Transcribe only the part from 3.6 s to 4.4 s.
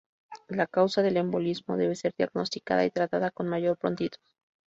prontitud.